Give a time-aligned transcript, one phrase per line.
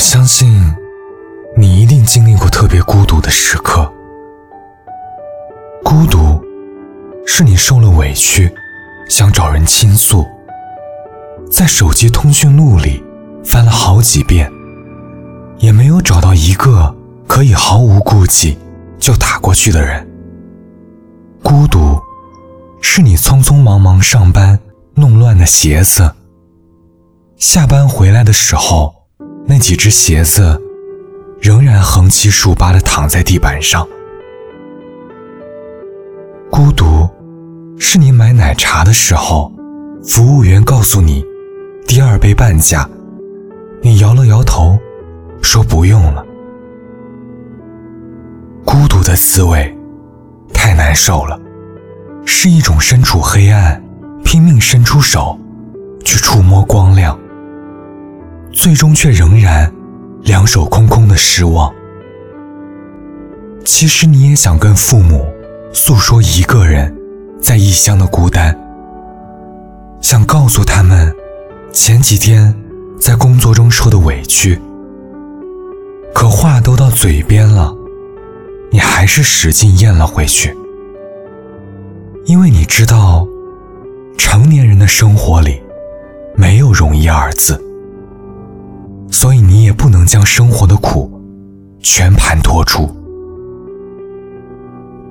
[0.00, 0.74] 相信，
[1.58, 3.92] 你一定经历过特别孤独的时刻。
[5.84, 6.42] 孤独，
[7.26, 8.50] 是你受了委屈，
[9.10, 10.26] 想找人倾诉，
[11.50, 13.04] 在手机通讯录里
[13.44, 14.50] 翻了好几遍，
[15.58, 16.96] 也没有找到一个
[17.28, 18.58] 可以毫无顾忌
[18.98, 20.08] 就打过去的人。
[21.42, 22.00] 孤独，
[22.80, 24.58] 是你匆匆忙忙上班
[24.94, 26.10] 弄乱的鞋子，
[27.36, 28.99] 下班回来的时候。
[29.46, 30.60] 那几只鞋子
[31.40, 33.86] 仍然横七竖八地躺在地板上。
[36.50, 37.08] 孤独，
[37.78, 39.52] 是你买奶茶的时候，
[40.04, 41.24] 服务员告诉你
[41.86, 42.88] 第二杯半价，
[43.82, 44.78] 你摇了摇头，
[45.42, 46.24] 说不用了。
[48.64, 49.76] 孤独的滋味
[50.52, 51.40] 太难受了，
[52.24, 53.82] 是一种身处黑暗，
[54.22, 55.38] 拼命伸出手
[56.04, 57.18] 去触摸光亮。
[58.52, 59.72] 最终却仍然
[60.22, 61.72] 两手空空的失望。
[63.64, 65.26] 其实你也想跟父母
[65.72, 66.94] 诉说一个人
[67.40, 68.58] 在异乡的孤单，
[70.00, 71.14] 想告诉他们
[71.72, 72.54] 前几天
[72.98, 74.60] 在工作中受的委屈。
[76.12, 77.74] 可话都到嘴边了，
[78.70, 80.54] 你还是使劲咽了回去，
[82.24, 83.26] 因为你知道，
[84.18, 85.62] 成年人的生活里
[86.34, 87.62] 没有容易二字。
[89.20, 91.12] 所以你也不能将生活的苦
[91.78, 92.88] 全盘托出，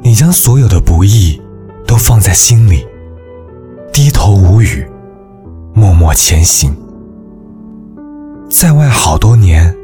[0.00, 1.38] 你将所有的不易
[1.86, 2.86] 都放在心里，
[3.92, 4.88] 低头无语，
[5.74, 6.74] 默默前行。
[8.48, 9.76] 在外好多年，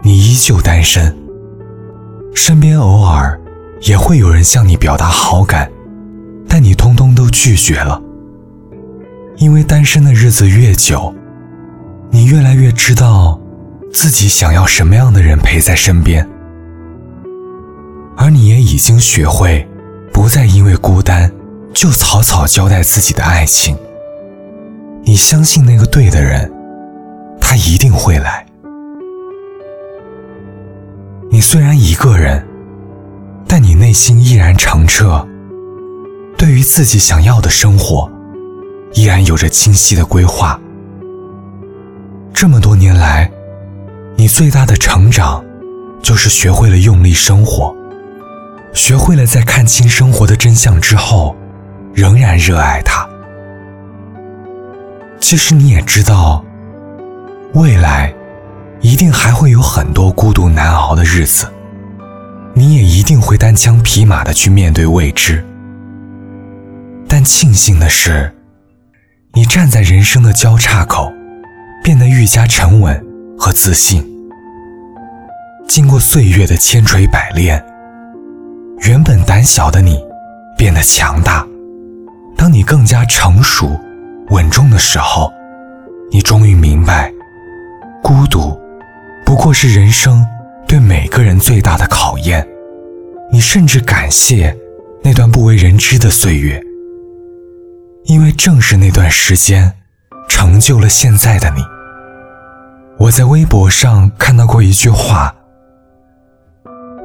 [0.00, 1.14] 你依旧单身，
[2.34, 3.38] 身边偶尔
[3.82, 5.70] 也会有人向你表达好感，
[6.48, 8.00] 但你通通都拒绝了，
[9.36, 11.14] 因为单身的日子越久，
[12.08, 13.38] 你越来越知道。
[13.98, 16.28] 自己想要什么样的人陪在身边，
[18.14, 19.66] 而你也已经学会，
[20.12, 21.32] 不再因为孤单
[21.72, 23.74] 就草草交代自己的爱情。
[25.02, 26.52] 你相信那个对的人，
[27.40, 28.44] 他一定会来。
[31.30, 32.46] 你虽然一个人，
[33.48, 35.26] 但你内心依然澄澈，
[36.36, 38.12] 对于自己想要的生活，
[38.92, 40.60] 依然有着清晰的规划。
[42.34, 43.32] 这么多年来。
[44.26, 45.44] 你最大的成长，
[46.02, 47.72] 就是学会了用力生活，
[48.74, 51.36] 学会了在看清生活的真相之后，
[51.94, 53.08] 仍然热爱它。
[55.20, 56.44] 其实你也知道，
[57.52, 58.12] 未来
[58.80, 61.46] 一定还会有很多孤独难熬的日子，
[62.52, 65.46] 你也一定会单枪匹马的去面对未知。
[67.06, 68.34] 但庆幸的是，
[69.34, 71.12] 你站在人生的交叉口，
[71.84, 73.00] 变得愈加沉稳。
[73.38, 74.02] 和自信，
[75.68, 77.62] 经过岁月的千锤百炼，
[78.82, 79.98] 原本胆小的你
[80.56, 81.46] 变得强大。
[82.36, 83.78] 当你更加成熟、
[84.28, 85.30] 稳重的时候，
[86.10, 87.12] 你终于明白，
[88.02, 88.58] 孤独
[89.24, 90.24] 不过是人生
[90.66, 92.46] 对每个人最大的考验。
[93.32, 94.56] 你甚至感谢
[95.02, 96.62] 那段不为人知的岁月，
[98.04, 99.72] 因为正是那段时间，
[100.28, 101.62] 成就了现在的你。
[102.98, 105.34] 我在微博上看到过一句话：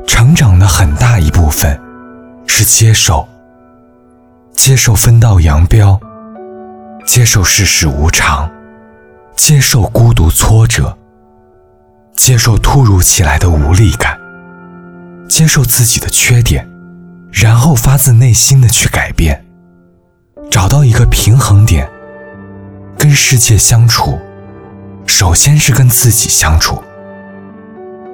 [0.05, 1.79] 成长的很大一部分
[2.47, 3.27] 是接受，
[4.51, 5.99] 接受分道扬镳，
[7.05, 8.49] 接受世事无常，
[9.35, 10.95] 接受孤独挫折，
[12.15, 14.19] 接受突如其来的无力感，
[15.27, 16.67] 接受自己的缺点，
[17.31, 19.43] 然后发自内心的去改变，
[20.49, 21.89] 找到一个平衡点，
[22.97, 24.19] 跟世界相处。
[25.07, 26.81] 首先是跟自己相处，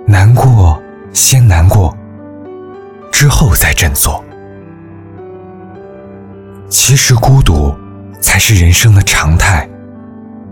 [0.08, 0.82] 难过
[1.18, 1.98] 先难过，
[3.12, 4.24] 之后再振作。
[6.70, 7.76] 其实孤独
[8.22, 9.68] 才是人生的常态，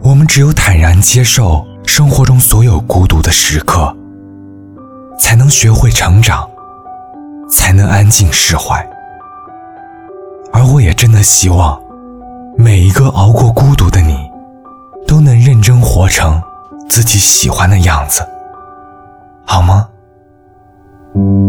[0.01, 3.95] 我们只有坦然接受生活中所有孤独的时刻，
[5.19, 6.49] 才能学会成长，
[7.47, 8.83] 才能安静释怀。
[10.51, 11.79] 而我也真的希望，
[12.57, 14.17] 每一个熬过孤独的你。
[15.07, 16.41] 都能认真活成
[16.89, 18.27] 自己喜欢的样子，
[19.45, 19.87] 好吗？
[21.15, 21.44] thank you.